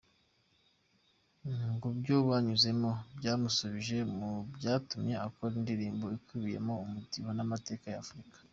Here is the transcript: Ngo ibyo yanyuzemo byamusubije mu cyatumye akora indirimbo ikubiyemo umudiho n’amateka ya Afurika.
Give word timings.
Ngo 1.73 1.85
ibyo 1.93 2.17
yanyuzemo 2.31 2.91
byamusubije 3.17 3.97
mu 4.15 4.29
cyatumye 4.61 5.15
akora 5.27 5.53
indirimbo 5.59 6.05
ikubiyemo 6.17 6.73
umudiho 6.85 7.31
n’amateka 7.33 7.85
ya 7.89 8.01
Afurika. 8.03 8.37